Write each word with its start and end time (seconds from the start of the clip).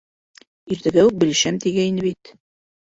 Иртәгә 0.75 1.03
үк 1.11 1.21
белешәм 1.25 1.61
тигәйне 1.67 2.09
бит. 2.09 2.37